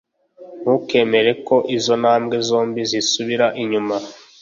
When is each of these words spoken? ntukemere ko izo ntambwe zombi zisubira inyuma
ntukemere 0.61 1.31
ko 1.47 1.55
izo 1.77 1.93
ntambwe 2.01 2.35
zombi 2.47 2.81
zisubira 2.91 3.45
inyuma 3.61 3.95